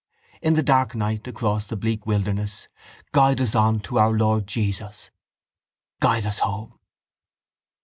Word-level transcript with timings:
In 0.41 0.55
the 0.55 0.63
dark 0.63 0.95
night, 0.95 1.27
across 1.27 1.67
the 1.67 1.77
bleak 1.77 2.07
wilderness 2.07 2.67
guide 3.11 3.39
us 3.39 3.53
on 3.53 3.81
to 3.81 3.99
our 3.99 4.09
Lord 4.09 4.47
Jesus, 4.47 5.11
guide 5.99 6.25
us 6.25 6.39
home. 6.39 6.79